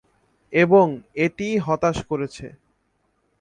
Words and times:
এবং 0.53 0.85
এটিই 1.15 1.55
হতাশ 1.57 1.97
করেছে। 2.03 2.45